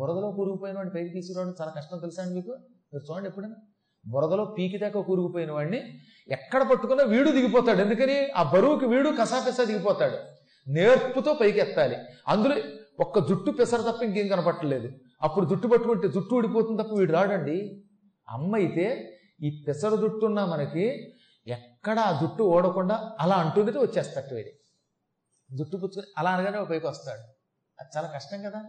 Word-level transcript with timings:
బురదలో 0.00 0.30
కూరుకుపోయిన 0.32 0.76
వాడిని 0.76 0.94
పైకి 0.94 1.10
తీసుకురావడం 1.10 1.54
చాలా 1.60 1.72
కష్టం 1.76 1.98
తెలుసా 1.98 2.22
అండి 2.22 2.34
మీకు? 2.34 2.50
మీరు 2.94 3.12
చూడండి 3.12 3.28
ఎప్పుడైనా. 3.28 3.54
బురదలో 4.06 4.44
పీకి 4.44 4.78
దాకా 4.78 5.00
కూరుకుపోయిన 5.00 5.52
వాడిని 5.52 6.00
ఎక్కడ 6.28 6.68
పట్టుకున్నా 6.68 7.04
వీడు 7.04 7.30
దిగిపోతాడు. 7.30 7.80
ఎందుకని? 7.80 8.30
ఆ 8.30 8.42
బరువుకి 8.42 8.86
వీడు 8.86 9.10
కసాపెసా 9.20 9.64
దిగిపోతాడు. 9.64 10.18
నేర్పుతో 10.70 11.34
పైకి 11.34 11.58
ఎత్తాలి. 11.58 11.96
అందులో 12.28 12.56
ఒక్క 13.00 13.28
జుట్టు 13.28 13.50
పెసర 13.50 13.90
తప్ప 13.90 14.02
ఇంకేం 14.02 14.28
కనపట్టలేదు. 14.28 14.92
అప్పుడు 15.22 15.46
జుట్టు 15.46 15.68
పట్టుకుంటే 15.68 16.08
జుట్టు 16.08 16.34
ఊడిపోతుంది 16.34 16.82
తప్ప 16.82 16.92
వీడు 16.92 17.12
రాడండి. 17.12 17.84
అమ్మ 18.28 18.56
అయితే 18.56 19.16
ఈ 19.42 19.64
పెసర 19.68 19.94
జుట్టున్న 19.94 20.44
మనకి 20.44 21.14
ఎక్కడ 21.46 21.98
ఆ 21.98 22.20
జుట్టు 22.20 22.42
ఓడకుండా 22.42 23.12
అలా 23.20 23.34
అంటుంటే 23.34 23.78
వచ్చేస్తాడు 23.78 24.34
వీడి. 24.34 24.50
జుట్టు 25.56 25.76
పుచ్చుకొని 25.76 26.12
అలా 26.18 26.30
అనగానే 26.30 26.64
పైకి 26.64 26.86
వస్తాడు. 26.86 27.20
అది 27.80 27.88
చాలా 27.96 28.08
కష్టం 28.08 28.42
కదా? 28.42 28.64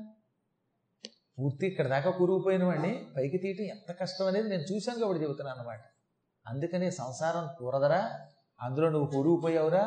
పూర్తి 1.42 1.66
ఇక్కడ 1.68 1.88
దాకా 1.88 2.12
కూరుకుపోయిన 2.12 2.64
వాడిని 2.64 3.06
పైకి 3.18 3.38
తీయటం 3.38 3.64
ఎంత 3.64 3.92
కష్టం 4.00 4.28
అనేది 4.28 4.48
నేను 4.50 4.62
చూశాను 4.62 5.00
కాబట్టి 5.00 5.24
చెబుతున్నాను 5.24 5.60
అనమాట 5.60 5.80
అందుకని 6.46 6.92
సంసారం 6.92 7.50
కూరదరా 7.60 8.02
అందులో 8.60 8.90
నువ్వు 8.90 9.08
కూరుకుపోయావురా. 9.12 9.84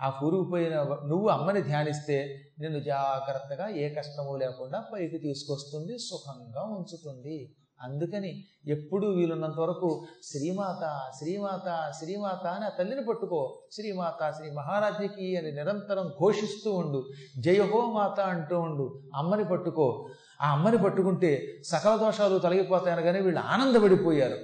ఆ 0.00 0.08
కూరుకుపోయిన 0.20 0.74
నువ్వు 0.82 1.28
అమ్మని 1.28 1.62
ధ్యానిస్తే 1.62 2.18
నిన్ను 2.58 2.80
జాగ్రత్తగా 2.80 3.68
ఏ 3.68 3.94
కష్టము 3.94 4.36
లేకుండా 4.36 4.80
పైకి 4.92 5.18
తీసుకొస్తుంది 5.18 5.98
సుఖంగా 5.98 6.62
ఉంచుతుంది. 6.62 7.38
అందుకని 7.82 8.44
ఎప్పుడూ 8.66 9.08
వీలున్నంత 9.08 9.60
వరకు 9.60 10.06
శ్రీమాత 10.22 11.12
శ్రీమాత 11.18 11.92
శ్రీమాత 11.98 12.46
అని 12.46 12.64
ఆ 12.64 12.68
తల్లిని 12.68 13.04
పట్టుకో. 13.04 13.62
శ్రీమాత 13.72 14.32
శ్రీ 14.36 14.50
మహారాజ్ఞికి 14.50 15.36
అని 15.36 15.52
నిరంతరం 15.52 16.06
ఘోషిస్తూ 16.08 16.74
ఉండు. 16.74 17.10
జయహో 17.38 17.92
మాత 17.92 18.20
అంటూ 18.20 18.60
ఉండు. 18.60 19.02
అమ్మని 19.14 19.44
పట్టుకో. 19.44 20.08
ఆ 20.42 20.52
అమ్మని 20.52 20.78
పట్టుకుంటే 20.78 21.62
సకల 21.66 21.96
దోషాలు 21.96 22.38
తొలగిపోతాయని 22.38 23.02
కానీ 23.02 23.20
వీళ్ళు 23.20 23.40
ఆనందపడిపోయారు. 23.40 24.38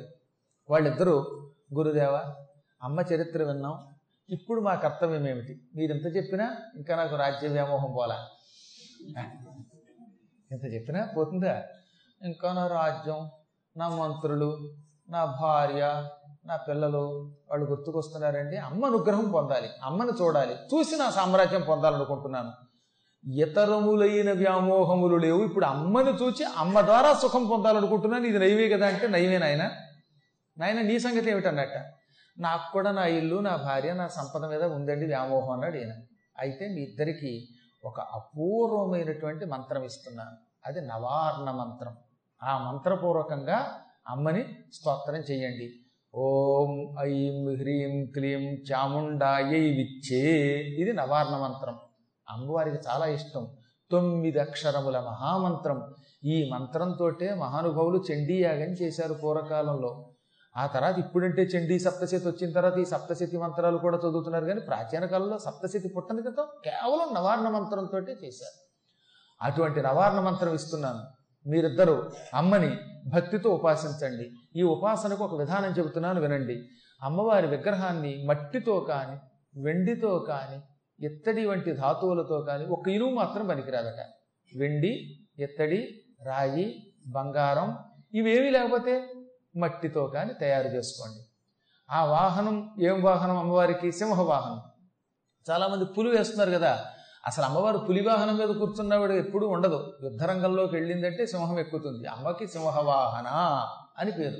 వాళ్ళిద్దరూ 0.70 1.18
గురుదేవ 1.74 2.34
అమ్మ 2.82 3.00
చరిత్ర 3.00 3.42
విన్నాం. 3.42 3.86
ఇప్పుడు 4.30 4.60
మా 4.60 4.74
కర్తవ్యం 4.74 5.28
ఏమిటి? 5.28 5.60
మీరు 5.76 5.92
చెప్పినా 5.92 6.56
ఇంకా 6.76 6.96
నాకు 6.96 7.16
రాజ్య 7.16 7.48
వ్యామోహం 7.48 7.92
పోలా. 7.96 8.26
ఎంత 10.52 10.64
చెప్పినా 10.64 11.08
పోతుందా? 11.16 11.62
ఇంకా 12.22 12.52
నా 12.52 12.66
రాజ్యం 12.66 13.30
నా 13.76 13.88
మంత్రులు 13.88 14.70
నా 15.08 15.24
భార్య 15.24 16.08
నా 16.44 16.56
పిల్లలు 16.56 17.32
వాళ్ళు 17.50 17.66
గుర్తుకొస్తున్నారండి. 17.66 18.56
అమ్మ 18.56 18.86
అనుగ్రహం 18.86 19.30
పొందాలి 19.30 19.68
అమ్మను 19.82 20.12
చూడాలి 20.22 20.54
చూసి 20.54 20.96
నా 20.96 21.10
సామ్రాజ్యం 21.10 21.62
పొందాలనుకుంటున్నాను. 21.68 22.52
ఇతరములైన 23.32 24.32
వ్యామోహములు 24.32 25.16
లేవు. 25.16 25.44
ఇప్పుడు 25.44 25.64
అమ్మను 25.64 26.10
చూచి 26.10 26.44
అమ్మ 26.44 26.80
ద్వారా 26.80 27.14
సుఖం 27.14 27.46
పొందాలనుకుంటున్నాను. 27.46 28.26
ఇది 28.26 28.38
నైవే 28.38 28.68
కదా 28.68 28.86
అంటే 28.86 29.08
నైవే 29.08 29.38
నాయన. 29.38 29.70
నాయన 30.58 30.80
నీ 30.80 30.98
సంగతి 30.98 31.30
ఏమిటన్నట్ట? 31.30 31.94
నాకు 32.38 32.72
కూడా 32.72 32.90
నా 32.90 33.06
ఇల్లు 33.06 33.36
నా 33.36 33.56
భార్య 33.56 33.94
నా 33.94 34.08
సంపద 34.08 34.44
మీద 34.44 34.62
ఉందండి 34.62 35.06
వ్యామోహం 35.06 35.50
అన్నాడు 35.50 35.76
ఈయన. 35.76 35.92
అయితే 36.38 36.68
మీ 36.68 36.80
ఇద్దరికి 36.80 37.48
ఒక 37.84 38.00
అపూర్వమైనటువంటి 38.00 39.44
మంత్రం 39.44 39.84
ఇస్తున్నాను. 39.84 40.36
అది 40.66 40.80
నవార్ణ 40.80 41.50
మంత్రం. 41.50 41.96
ఆ 42.44 42.58
మంత్రపూర్వకంగా 42.58 43.58
అమ్మని 44.08 44.44
స్తోత్రం 44.74 45.20
చేయండి. 45.20 45.72
ఓం 46.14 46.96
ఐం 47.00 47.56
హ్రీం 47.56 48.06
క్లీం 48.06 48.42
చాముండాయై 48.42 49.70
విచ్చే 49.70 50.22
ఇది 50.78 50.92
నవార్ణ 50.92 51.36
మంత్రం. 51.36 51.78
అమ్మవారికి 52.30 52.76
చాలా 52.88 53.06
ఇష్టం. 53.06 53.48
తొమ్మిది 53.90 54.38
అక్షరముల 54.38 55.00
మహామంత్రం. 55.00 55.94
ఈ 56.24 56.50
మంత్రంతోటే 56.52 57.34
మహానుభావులు 57.34 58.04
చండీయాగం 58.12 58.72
చేశారు 58.72 59.14
పూర్వకాలంలో. 59.14 60.10
ఆ 60.56 60.66
తర్వాత 60.66 60.98
ఇప్పుడంటే 60.98 61.42
చండీ 61.42 61.78
సప్తశతి 61.78 62.28
వచ్చిన 62.28 62.52
తర్వాత 62.52 62.78
ఈ 62.78 62.84
సప్తశతి 62.84 63.36
మంత్రాలు 63.36 63.78
కూడా 63.78 63.98
చదువుతున్నారు 63.98 64.44
కానీ 64.44 64.60
ప్రాచీన 64.60 65.04
కాలంలో 65.06 65.38
సప్తశతి 65.38 65.88
పుట్టని 65.88 66.22
క్రితం 66.22 66.44
కేవలం 66.64 67.14
నవార్ణ 67.14 67.48
మంత్రంతో 67.48 67.98
చేశారు. 67.98 68.56
అటువంటి 69.42 69.82
నవార్ణ 69.82 70.20
మంత్రం 70.20 70.54
ఇస్తున్నాను. 70.54 71.23
మీరిద్దరూ 71.46 72.10
అమ్మని 72.34 72.76
భక్తితో 73.06 73.50
ఉపాసించండి. 73.50 74.30
ఈ 74.56 74.62
ఉపాసనకు 74.62 75.24
ఒక 75.24 75.34
విధానం 75.34 75.70
చెబుతున్నాను 75.70 76.20
వినండి. 76.20 76.68
అమ్మవారి 77.02 77.46
విగ్రహాన్ని 77.46 78.24
మట్టితో 78.26 78.80
కానీ 78.80 79.16
వెండితో 79.60 80.18
కానీ 80.18 80.62
ఎత్తడి 81.06 81.46
వంటి 81.46 81.72
ధాతువులతో 81.72 82.40
కానీ 82.40 82.64
ఒక 82.66 82.88
ఇనుము 82.88 83.14
మాత్రం 83.14 83.46
పనికిరాదట. 83.46 84.00
వెండి 84.56 85.18
ఎత్తడి 85.38 86.02
రాయి 86.24 86.92
బంగారం 87.06 87.78
ఇవేమీ 88.14 88.50
లేకపోతే 88.50 89.08
మట్టితో 89.56 90.06
కానీ 90.06 90.32
తయారు 90.40 90.68
చేసుకోండి. 90.68 91.20
ఆ 91.90 92.04
వాహనం 92.04 92.70
ఏం 92.80 93.02
వాహనం? 93.02 93.36
అమ్మవారికి 93.36 93.92
సింహ 93.92 94.20
వాహనం 94.20 94.60
చాలామంది 95.50 95.84
పులి 95.84 96.10
వేస్తున్నారు 96.10 96.50
కదా 96.50 96.84
అసలు 97.26 97.44
అమ్మవారు 97.44 97.78
పులివాహనం 97.78 98.38
మీద 98.38 98.48
కూర్చున్నవాడు 98.48 99.12
ఎప్పుడూ 99.12 99.48
ఉండదు. 99.48 99.92
యుద్ధరంగంలోకి 100.02 100.74
వెళ్ళిందంటే 100.74 101.26
సింహం 101.26 101.58
ఎక్కుతుంది. 101.58 102.08
అమ్మకి 102.08 102.46
సింహవాహన 102.46 103.26
అని 103.98 104.12
పేరు. 104.12 104.36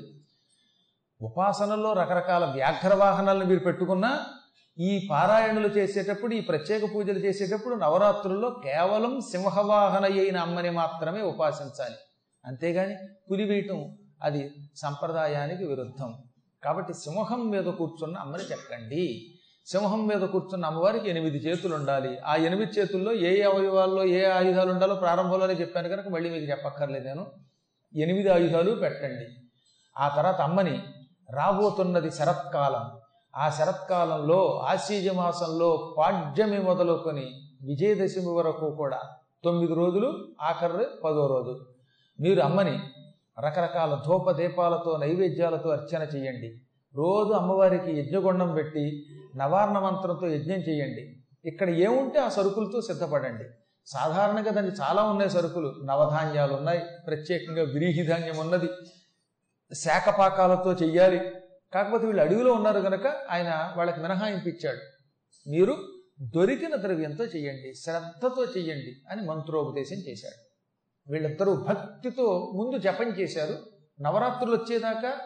ఉపాసనలో 1.21 1.93
రకరకాల 1.93 2.45
వ్యాఘ్ర 2.45 2.93
వాహనాలను 2.93 3.45
మీరు 3.45 3.59
పెట్టుకున్నా 3.59 4.25
ఈ 4.79 5.07
పారాయణలు 5.11 5.67
చేసేటప్పుడు 5.67 6.33
ఈ 6.33 6.41
ప్రత్యేక 6.41 6.95
పూజలు 6.95 7.19
చేసేటప్పుడు 7.19 7.75
నవరాత్రుల్లో 7.75 8.49
కేవలం 8.49 9.21
సింహవాహన 9.21 10.03
అయిన 10.03 10.37
అమ్మని 10.37 10.69
మాత్రమే 10.69 11.21
ఉపాసించాలి. 11.21 11.95
అంతేగాని 12.45 12.95
పులి 13.31 13.43
వేయటం 13.43 13.97
అది 14.23 14.51
సంప్రదాయానికి 14.75 15.65
విరుద్ధం. 15.65 16.15
కాబట్టి 16.63 16.93
సింహం 16.93 17.49
మీద 17.49 17.63
కూర్చున్న 17.63 18.17
అమ్మని 18.17 18.43
చెప్పండి. 18.43 19.34
సింహం 19.65 20.07
మీద 20.07 20.21
కూర్చున్న 20.21 20.65
అమ్మవారికి 20.65 21.09
ఎనిమిది 21.09 21.37
చేతులు 21.37 21.75
ఉండాలి. 21.75 22.19
ఆ 22.19 22.35
ఎనిమిది 22.35 22.71
చేతుల్లో 22.71 23.13
ఏ 23.13 23.41
అవయవాల్లో 23.41 24.05
ఏ 24.05 24.25
ఆయుధాలు 24.25 24.71
ఉండాలో 24.71 24.95
ప్రారంభంలోనే 24.95 25.53
చెప్పాను 25.53 25.89
కనుక 25.89 26.07
మళ్ళీ 26.07 26.29
మీకు 26.29 26.43
చెప్పక్కర్లేదు 26.43 27.05
నేను. 27.05 27.25
ఎనిమిది 27.95 28.29
ఆయుధాలు 28.29 28.71
పెట్టండి. 28.71 29.25
ఆ 29.97 30.07
తర్వాత 30.07 30.41
అమ్మని 30.41 30.83
రాబోతున్నది 31.31 32.11
శరత్కాలం. 32.11 32.99
ఆ 33.35 33.49
శరత్కాలంలో 33.49 34.59
ఆశీజ 34.59 35.09
మాసంలో 35.09 35.95
పాడ్యమి 35.97 36.59
మొదలుకొని 36.59 37.41
విజయదశమి 37.65 38.33
వరకు 38.33 38.75
కూడా 38.75 38.99
తొమ్మిది 39.43 39.73
రోజులు 39.73 40.27
ఆఖరి 40.41 40.85
పదో 41.03 41.27
రోజు. 41.27 41.65
మీరు 42.19 42.41
అమ్మని 42.41 42.79
రకరకాల 43.39 44.01
ధూప 44.05 44.31
దీపాలతో 44.31 44.97
నైవేద్యాలతో 44.97 45.69
అర్చన 45.69 46.01
చేయండి. 46.01 46.61
రోజు 46.95 47.33
అమ్మవారికి 47.33 47.99
యజ్ఞగుండం 47.99 48.53
పెట్టి 48.53 49.05
నవార్ణ 49.35 49.79
మంత్రంతో 49.79 50.27
యజ్ఞం 50.27 50.57
చేయండి. 50.57 51.23
ఇక్కడ 51.45 51.69
ఏముంటే 51.69 52.19
ఆ 52.19 52.29
సరుకులతో 52.29 52.81
సిద్ధపడండి. 52.81 53.43
సాధారణంగా 53.85 54.51
దానికి 54.51 54.81
చాలా 54.81 55.03
ఉన్నాయి 55.03 55.29
సరుకులు. 55.29 55.81
నవధాన్యాలు 55.85 56.53
ఉన్నాయి 56.53 56.81
ప్రత్యేకంగా 57.07 57.63
విరీహి 57.63 58.05
ధాన్యం 58.05 58.37
ఉన్నది. 58.37 58.69
శాఖపాకాలతో 59.75 60.73
చెయ్యాలి. 60.73 61.31
కాకపోతే 61.73 62.05
వీళ్ళు 62.05 62.21
అడవిలో 62.21 62.53
ఉన్నారు 62.53 62.79
కనుక 62.79 63.07
ఆయన 63.07 63.73
వాళ్ళకి 63.77 64.01
మినహాయింపు 64.01 64.49
ఇచ్చాడు 64.49 64.79
మీరు 65.49 65.77
దొరికిన 66.21 66.75
ద్రవ్యంతో 66.75 67.25
చెయ్యండి. 67.25 67.73
శ్రద్ధతో 67.73 68.45
చెయ్యండి 68.45 68.95
అని 69.11 69.27
మంత్రోపదేశం 69.27 69.95
చేశాడు. 69.95 70.45
వీళ్ళిద్దరూ 71.11 71.55
భక్తితో 71.55 72.51
ముందు 72.55 72.77
జపం 72.77 73.07
చేశారు. 73.07 73.57
నవరాత్రులు 74.01 74.55
వచ్చేదాకా 74.55 75.17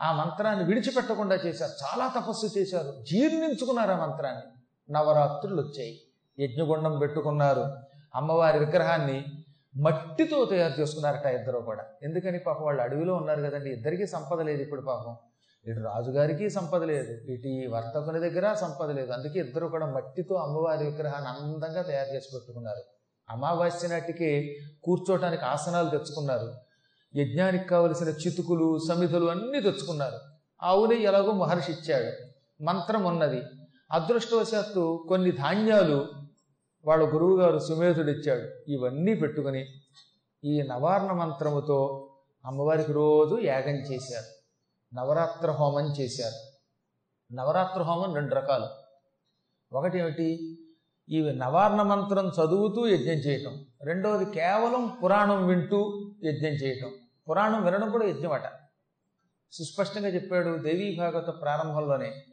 ఆ 0.00 0.12
మంత్రాన్ని 0.12 0.64
విడిచిపెట్టకుండా 0.64 1.34
చేశారు. 1.34 1.72
చాలా 1.72 2.12
తపస్సు 2.20 2.58
చేశారు. 2.58 3.04
జీర్ణించుకున్నారు 3.10 3.92
ఆ 3.92 4.06
మంత్రాన్ని. 4.06 4.42
నవరాత్రులు 4.92 5.62
వచ్చాయి. 5.62 6.00
యజ్ఞగుండం 6.40 6.98
పెట్టుకున్నారు. 6.98 7.76
అమ్మవారి 8.14 8.58
విగ్రహాన్ని 8.58 9.24
మట్టితో 9.80 10.44
తయారు 10.44 10.80
చేసుకున్నారట 10.80 11.26
ఇద్దరు 11.26 11.58
కూడా. 11.58 11.84
ఎందుకని 12.02 12.38
పాపం 12.38 12.64
వాళ్ళు 12.64 12.82
అడవిలో 12.82 13.14
ఉన్నారు 13.14 13.42
కదండి. 13.42 13.70
ఇద్దరికీ 13.70 14.06
సంపద 14.06 14.40
లేదు 14.40 14.62
ఇప్పుడు 14.62 14.80
పాపం. 14.80 15.16
ఇటు 15.66 15.80
రాజుగారికి 15.80 16.50
సంపద 16.50 16.82
లేదు. 16.82 17.32
ఇటు 17.32 17.48
ఈ 17.48 17.66
వర్తకుని 17.66 18.30
దగ్గర 18.30 18.54
సంపద 18.54 18.90
లేదు. 18.90 19.12
అందుకే 19.12 19.40
ఇద్దరు 19.40 19.66
కూడా 19.66 19.86
మట్టితో 19.86 20.34
అమ్మవారి 20.34 20.84
విగ్రహాన్ని 20.84 21.30
అందంగా 21.30 21.82
తయారు 21.82 22.08
చేసి 22.08 22.28
పెట్టుకున్నారు. 22.34 22.82
అమావాస్య 23.30 23.88
నాటికి 23.88 24.60
కూర్చోటానికి 24.84 25.44
ఆసనాలు 25.44 25.90
తెచ్చుకున్నారు. 25.90 26.54
యజ్ఞానికి 27.16 27.64
కావలసిన 27.64 28.08
చితుకులు 28.08 28.78
సమిధులు 28.88 29.26
అన్నీ 29.26 29.60
తెచ్చుకున్నారు. 29.60 30.18
ఆవుని 30.62 31.02
ఎలాగో 31.02 31.32
మహర్షి 31.32 31.72
ఇచ్చాడు. 31.72 32.34
మంత్రం 32.62 33.04
ఉన్నది. 33.04 33.42
అదృష్టవశాత్తు 33.92 35.04
కొన్ని 35.08 35.30
ధాన్యాలు 35.30 36.06
వాళ్ళ 36.84 37.14
గురువుగారు 37.14 37.58
సుమేధుడిచ్చాడు 37.58 38.70
ఇవన్నీ 38.70 39.14
పెట్టుకుని 39.14 39.66
ఈ 40.44 40.62
నవార్ణ 40.62 41.06
మంత్రముతో 41.06 42.10
అమ్మవారికి 42.44 42.92
రోజు 42.92 43.40
యాగం 43.40 43.74
చేశారు. 43.74 44.44
నవరాత్ర 44.94 45.50
హోమం 45.50 45.94
చేశారు. 46.00 46.54
నవరాత్ర 47.34 47.82
హోమం 47.82 48.14
రెండు 48.14 48.34
రకాలు. 48.34 48.66
ఒకటి 49.76 49.98
ఏమిటి? 49.98 50.58
ఈ 51.08 51.30
నవార్ణ 51.30 51.82
మంత్రం 51.82 52.28
చదువుతూ 52.28 52.86
యజ్ఞం 52.86 53.12
చేయటం. 53.12 53.66
రెండవది 53.82 54.24
కేవలం 54.24 54.96
పురాణం 55.04 55.46
వింటూ 55.46 56.03
యజ్ఞం 56.26 56.50
చేయటం. 56.50 56.92
పురాణం 57.28 57.64
వినడం 57.64 57.90
కూడా 57.90 58.06
యజ్ఞమట 58.06 58.42
సుస్పష్టంగా 59.52 60.08
చెప్పాడు 60.08 60.58
దేవీ 60.58 60.96
భాగవత 60.96 61.40
ప్రారంభంలోనే. 61.40 62.24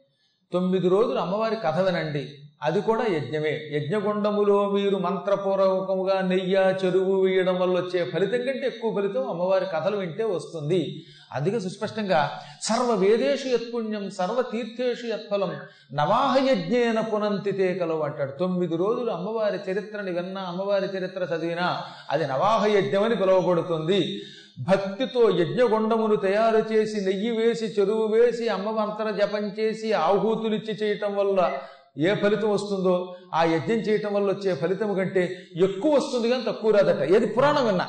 తొమ్మిది 0.53 0.89
రోజులు 0.89 1.19
అమ్మవారి 1.19 1.56
కథ 1.56 1.80
వినండి. 1.80 2.30
అది 2.63 2.81
కూడా 2.81 3.03
యజ్ఞమే. 3.03 3.69
యజ్ఞగుండములో 3.71 4.69
మీరు 4.69 4.98
మంత్రపూర్వకముగా 4.98 6.21
నెయ్య 6.21 6.74
చెరువు 6.86 7.21
వేయడం 7.21 7.59
వల్ల 7.59 7.80
వచ్చే 7.80 8.06
ఫలితం 8.06 8.45
కంటే 8.45 8.63
ఎక్కువ 8.65 8.95
ఫలితం 8.95 9.30
అమ్మవారి 9.30 9.65
కథలు 9.65 9.98
వింటే 9.98 10.24
వస్తుంది. 10.24 11.06
అందుకే 11.33 11.59
సుస్పష్టంగా 11.59 12.39
సర్వ 12.62 12.94
వేదేషు 12.94 13.48
యత్పుణ్యం 13.48 14.09
సర్వ 14.09 14.42
తీర్థేషు 14.42 15.07
యత్ఫలం 15.07 15.56
నవాహ 15.94 16.38
యజ్ఞేన 16.51 17.00
పునంతితే 17.00 17.74
కలవు 17.74 18.01
అంటాడు. 18.01 18.31
తొమ్మిది 18.31 18.77
రోజులు 18.77 19.12
అమ్మవారి 19.12 19.71
చరిత్రని 19.71 20.12
విన్నా 20.12 20.42
అమ్మవారి 20.42 20.86
చరిత్ర 20.86 21.36
చదివినా 21.36 21.81
అది 22.09 22.27
నవాహ 22.27 22.65
యజ్ఞమని 22.65 23.15
పిలువబడుతుంది. 23.15 24.21
భక్తితో 24.59 25.30
యజ్ఞగుండమును 25.30 26.15
తయారు 26.15 26.74
చేసి 26.74 27.01
నెయ్యి 27.01 27.31
వేసి 27.31 27.65
చెరువు 27.65 28.07
వేసి 28.07 28.48
అమ్మవంతర 28.48 29.12
జపం 29.12 29.44
చేసి 29.59 29.94
ఆహూతులిచ్చి 29.94 30.74
చేయటం 30.74 31.15
వల్ల 31.15 31.51
ఏ 31.98 32.15
ఫలితం 32.15 32.50
వస్తుందో 32.50 33.15
ఆ 33.33 33.44
యజ్ఞం 33.44 33.77
చేయటం 33.77 34.13
వల్ల 34.13 34.31
వచ్చే 34.31 34.56
ఫలితం 34.56 34.94
కంటే 34.94 35.38
ఎక్కువ 35.56 35.95
వస్తుంది 35.95 36.30
కానీ 36.30 36.44
తక్కువ 36.44 36.71
రాదట. 36.71 37.01
ఏది 37.15 37.25
పురాణం 37.25 37.65
విన్నా. 37.65 37.88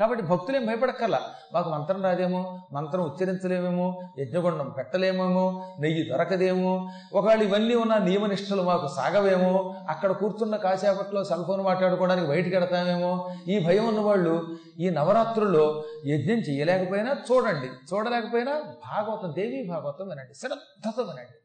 కాబట్టి 0.00 0.24
భక్తులేం 0.24 0.66
భయపడక్కర్లా. 0.66 1.20
మాకు 1.54 1.68
మంత్రం 1.70 2.02
రాదేమో 2.02 2.40
మంత్రం 2.72 3.02
ఉచ్చరించలేమేమో 3.04 4.02
యజ్ఞగుండం 4.18 4.68
పెట్టలేమేమో 4.78 5.44
నెయ్యి 5.80 6.02
దొరకదేమో 6.10 6.88
ఒకవేళ 7.12 7.42
ఇవన్నీ 7.42 7.74
ఉన్న 7.74 7.96
నియమనిష్టలు 7.98 8.62
మాకు 8.62 8.86
సాగవేమో 8.96 9.74
అక్కడ 9.88 10.12
కూర్చున్న 10.12 10.56
కాసేపట్లో 10.56 11.24
సెల్ 11.24 11.44
ఫోన్ 11.44 11.60
మాట్లాడుకోవడానికి 11.60 12.28
బయటికి 12.28 12.56
వెడతామేమో 12.56 13.30
ఈ 13.48 13.58
భయం 13.58 13.86
ఉన్నవాళ్ళు 13.86 14.56
ఈ 14.80 14.90
నవరాత్రుల్లో 14.90 15.84
యజ్ఞం 16.06 16.38
చేయలేకపోయినా 16.38 17.16
చూడండి. 17.32 17.66
చూడలేకపోయినా 17.66 18.52
భాగవతం 18.86 19.32
దేవీ 19.36 19.66
భాగవతం 19.66 20.08
వినండి. 20.08 20.34
శ్రద్ధతో 20.34 21.02
వినండి. 21.02 21.36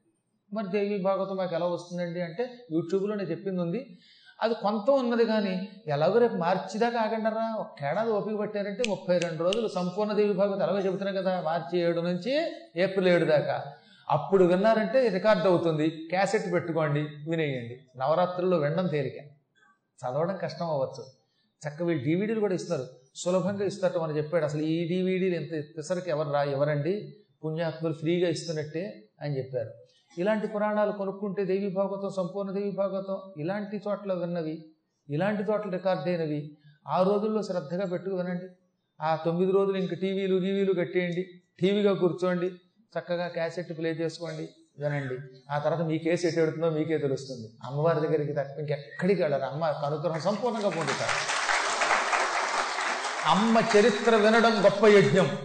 మరి 0.53 0.67
దేవీ 0.67 1.03
భాగవతం 1.03 1.35
మాకు 1.35 1.55
ఎలా 1.55 1.65
వస్తుందండి 1.65 2.21
అంటే 2.21 2.43
యూట్యూబ్లో 2.71 3.15
నేను 3.15 3.29
చెప్పింది 3.29 3.61
ఉంది. 3.61 3.97
అది 4.41 4.53
కొంత 4.53 4.89
ఉన్నది 4.89 5.25
కానీ 5.25 5.69
ఎలాగో 5.87 6.17
రేపు 6.17 6.33
మార్చి 6.33 6.79
దాకా 6.79 6.99
ఆగండరా? 6.99 7.55
ఒక 7.59 8.07
ఓపిక 8.09 8.37
పట్టారంటే 8.37 8.83
ముప్పై 8.87 9.17
రెండు 9.17 9.43
రోజులు 9.43 9.67
సంపూర్ణ 9.67 10.13
దేవి 10.13 10.33
భాగవతం 10.33 10.63
ఎలాగో 10.63 10.79
చెబుతున్నాం 10.79 11.15
కదా 11.15 11.41
మార్చి 11.41 11.79
ఏడు 11.79 12.01
నుంచి 12.01 12.51
ఏప్రిల్ 12.75 13.07
ఏడు 13.07 13.25
దాకా. 13.25 13.65
అప్పుడు 14.09 14.43
విన్నారంటే 14.43 15.07
రికార్డ్ 15.07 15.45
అవుతుంది. 15.45 15.89
క్యాసెట్ 15.89 16.53
పెట్టుకోండి 16.53 16.99
వినేయండి. 17.01 17.79
నవరాత్రుల్లో 17.97 18.57
వినడం 18.57 18.87
తేలిక. 18.87 19.15
చదవడం 20.01 20.37
కష్టం 20.37 20.65
అవ్వచ్చు. 20.65 21.05
చక్క 21.67 21.83
వీళ్ళు 21.83 22.03
డీవీడీలు 22.03 22.39
కూడా 22.39 22.53
ఇస్తారు 22.53 22.87
సులభంగా 23.15 23.65
ఇస్తారట 23.65 23.97
మనం 23.97 24.17
చెప్పాడు. 24.17 24.45
అసలు 24.45 24.61
ఈ 24.61 24.87
డీవీడీలు 24.87 25.35
ఎంత 25.35 25.79
ఇసరికి 25.79 26.09
ఎవరు 26.09 26.31
రా 26.31 26.43
ఎవరండి? 26.43 27.15
పుణ్యాత్ములు 27.45 27.93
ఫ్రీగా 27.93 28.29
ఇస్తున్నట్టే 28.29 29.03
అని 29.21 29.37
చెప్పారు. 29.37 29.69
ఇలాంటి 30.17 30.47
పురాణాలు 30.47 30.91
కొనుక్కుంటే 30.91 31.45
దేవి 31.45 31.69
భాగవతం 31.69 32.09
సంపూర్ణ 32.17 32.51
దేవి 32.51 32.71
భాగవతం 32.71 33.17
ఇలాంటి 33.37 33.81
చోట్ల 33.87 34.13
విన్నవి 34.13 34.65
ఇలాంటి 35.09 35.51
చోట్ల 35.51 35.69
రికార్డ్ 35.69 36.07
అయినవి 36.07 36.57
ఆ 36.87 37.01
రోజుల్లో 37.01 37.43
శ్రద్ధగా 37.43 37.85
పెట్టుకు 37.85 38.15
వినండి. 38.15 38.45
ఆ 39.01 39.15
తొమ్మిది 39.15 39.51
రోజులు 39.51 39.77
ఇంక 39.77 39.93
టీవీలు 39.93 40.35
గీవీలు 40.35 40.73
కట్టేయండి. 40.73 41.41
టీవీగా 41.59 41.93
కూర్చోండి. 41.93 42.47
చక్కగా 42.99 43.27
క్యాసెట్ 43.27 43.77
ప్లే 43.77 43.89
చేసుకోండి. 43.89 44.49
వినండి. 44.79 45.17
ఆ 45.51 45.57
తర్వాత 45.57 45.81
మీ 45.81 45.97
కేసు 45.97 46.27
ఎటు 46.27 46.35
పెడుతుందో 46.35 46.69
మీకే 46.69 46.97
తెలుస్తుంది. 46.97 47.49
అమ్మవారి 47.63 48.01
దగ్గరికి 48.01 48.33
తప్ప 48.33 48.59
ఇంకెక్కడికి 48.59 49.21
వెళ్ళరు. 49.21 49.41
అమ్మ 49.41 49.63
అనుగ్రహం 49.63 50.19
సంపూర్ణంగా 50.19 50.69
పొందుతారు. 50.69 51.41
అమ్మ 53.29 53.61
చరిత్ర 53.77 54.15
వినడం 54.15 54.65
గొప్ప 54.65 54.85
యజ్ఞం. 54.85 55.37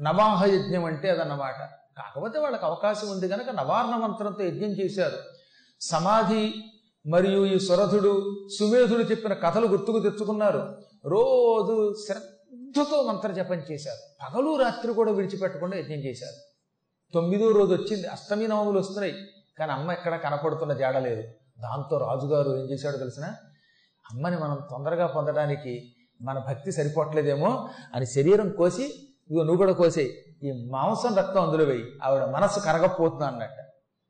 నవాహ 0.00 0.44
యజ్ఞం 0.44 0.84
అంటే 0.84 1.10
అదన్నమాట. 1.10 1.81
కాకపోతే 2.02 2.38
వాళ్ళకి 2.38 2.64
అవకాశం 2.64 3.10
ఉంది 3.10 3.28
కనుక 3.28 3.50
నవార్ణ 3.50 3.90
మంత్రంతో 3.90 4.44
యజ్ఞం 4.44 4.68
చేశారు. 4.68 5.16
సమాధి 5.80 6.54
మరియు 7.08 7.46
ఈ 7.46 7.58
సురథుడు 7.58 8.46
సుమేధుడు 8.58 9.02
చెప్పిన 9.02 9.32
కథలు 9.32 9.66
గుర్తుకు 9.66 9.98
తెచ్చుకున్నారు. 9.98 10.78
రోజు 11.06 11.94
శ్రద్ధతో 12.06 13.02
మంత్ర 13.02 13.32
జపం 13.32 13.62
చేశారు. 13.72 13.98
పగలు 14.22 14.56
రాత్రి 14.56 14.92
కూడా 14.92 15.12
విడిచిపెట్టకుండా 15.12 15.78
యజ్ఞం 15.78 15.98
చేశారు. 15.98 16.36
తొమ్మిదో 17.14 17.50
రోజు 17.50 17.74
వచ్చింది. 17.74 18.08
అష్టమి 18.08 18.48
నవములు 18.48 18.78
వస్తున్నాయి. 18.78 19.14
కానీ 19.58 19.72
అమ్మ 19.72 19.92
ఎక్కడ 19.92 20.16
కనపడుతున్న 20.16 20.72
జాడలేదు 20.72 21.22
దాంతో 21.60 21.98
రాజుగారు 21.98 22.50
ఏం 22.50 22.70
చేశాడో 22.70 22.98
తెలిసిన 22.98 23.24
అమ్మని 24.12 24.38
మనం 24.38 24.58
తొందరగా 24.70 25.06
పొందడానికి 25.06 25.94
మన 26.22 26.38
భక్తి 26.38 26.72
సరిపోవట్లేదేమో 26.72 27.68
అని 27.94 28.06
శరీరం 28.06 28.50
కోసి 28.50 28.84
ఇదిగో 29.30 29.42
నువ్వు 29.42 29.56
కూడా 29.56 29.72
కోసేయి. 29.72 30.31
ఈ 30.44 30.68
మాంసం 30.70 31.16
రక్తం 31.16 31.42
అందులో 31.42 31.64
వేయి. 31.64 31.84
ఆవిడ 32.04 32.24
మనసు 32.24 32.60
కరగపోతుంది 32.60 33.24
అన్నట్ట. 33.24 33.56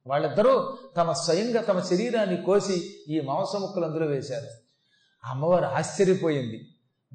వాళ్ళిద్దరూ 0.07 0.77
తమ 0.97 1.13
స్వయంగా 1.13 1.63
తమ 1.63 1.81
శరీరాన్ని 1.81 2.43
కోసి 2.43 2.83
ఈ 3.09 3.21
మాంస 3.21 3.57
ముక్కలు 3.57 3.85
అందులో 3.85 4.07
వేశారు. 4.07 4.47
అమ్మవారు 5.25 5.65
ఆశ్చర్యపోయింది. 5.65 6.69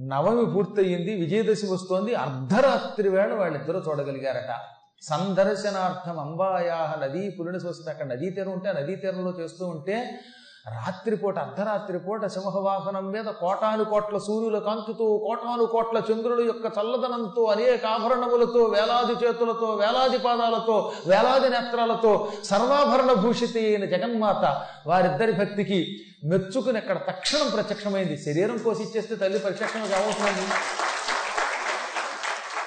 నవమి 0.07 0.53
పూర్తయింది 0.53 1.15
విజయదశమి 1.15 1.71
వస్తోంది. 1.71 2.15
అర్ధరాత్రి 2.15 3.09
వేళ 3.09 3.33
వాళ్ళిద్దరూ 3.33 3.79
చూడగలిగారట. 3.79 4.59
సందర్శనార్థం 5.01 6.19
అంబాయాహ 6.19 6.99
నదీ 6.99 7.29
పులిని 7.29 7.57
చూస్తే 7.57 7.91
అక్కడ 7.91 8.05
నదీ 8.05 8.29
తీరం 8.29 8.51
ఉంటే 8.51 8.73
నదీ 8.73 8.95
తీరంలో 8.95 9.31
చేస్తూ 9.39 9.65
ఉంటే 9.65 10.19
రాత్రిపూట 10.69 11.39
అర్ధరాత్రిపూట 11.39 12.25
సింహవాహనం 12.25 13.11
మీద 13.11 13.25
కోటాను 13.25 13.83
కోట్ల 13.83 14.17
సూర్యుల 14.17 14.59
కాంతితో 14.59 15.17
కోటాను 15.27 15.65
కోట్ల 15.65 16.01
చంద్రుల 16.11 16.45
యొక్క 16.45 16.65
చల్లదనంతో 16.79 17.43
అనేక 17.43 17.85
ఆభరణములతో 17.85 18.63
వేలాది 18.63 19.25
చేతులతో 19.25 19.67
వేలాది 19.73 20.17
పాదాలతో 20.17 20.91
వేలాది 21.07 21.49
నేత్రాలతో 21.49 22.31
సర్వాభరణ 22.43 23.13
భూషితి 23.13 23.59
అయిన 23.59 23.85
జగన్మాత 23.85 24.65
వారిద్దరి 24.87 25.31
భక్తికి 25.31 25.97
మెచ్చుకుని 26.23 26.77
అక్కడ 26.77 26.97
తక్షణం 26.97 27.49
ప్రత్యక్షమైంది. 27.53 28.17
శరీరం 28.17 28.57
కోసి 28.57 28.83
ఇచ్చేస్తే 28.83 29.15
తల్లి 29.15 29.39
ప్రత్యక్షం 29.39 29.79
కావట్లేదు 29.79 30.47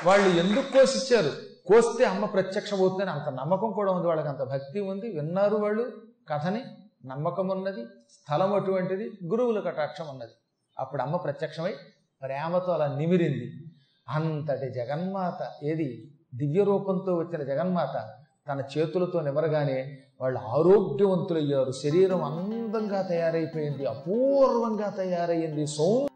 వాళ్ళు 0.09 0.29
ఎందుకు 0.29 0.73
కోసిచ్చారు? 0.73 1.33
కోస్తే 1.67 2.05
అమ్మ 2.05 2.25
ప్రత్యక్షమవుతుందని 2.25 3.11
అంత 3.11 3.29
నమ్మకం 3.29 3.73
కూడా 3.73 3.93
ఉంది. 3.93 4.07
వాళ్ళకి 4.07 4.29
అంత 4.29 4.43
భక్తి 4.43 4.81
ఉంది. 4.81 5.09
విన్నారు 5.09 5.57
వాళ్ళు 5.57 5.83
కథని. 6.29 6.63
నమ్మకం 7.07 7.49
ఉన్నది 7.49 7.83
స్థలం 8.11 8.55
అటువంటిది 8.55 9.11
గురువుల 9.25 9.61
కటాక్షం 9.61 10.09
ఉన్నది 10.09 10.33
అప్పుడు 10.79 11.03
అమ్మ 11.03 11.17
ప్రత్యక్షమై 11.17 11.73
ప్రేమతో 12.23 12.73
అలా 12.73 12.87
నిమిరింది. 12.97 13.47
అంతటి 14.09 14.71
జగన్మాత 14.71 15.65
ఏది? 15.65 16.13
దివ్య 16.35 16.65
రూపంతో 16.65 17.15
వచ్చిన 17.17 17.43
జగన్మాత 17.43 18.15
తన 18.49 18.63
చేతులతో 18.79 19.21
నిమరగానే 19.21 19.99
వాళ్ళు 20.21 20.39
ఆరోగ్యవంతులయ్యారు. 20.39 21.73
శరీరం 21.73 22.25
అందంగా 22.25 23.03
తయారైపోయింది 23.03 23.87
అపూర్వంగా 23.87 24.91
తయారైంది 24.91 25.67
సౌ 25.67 26.07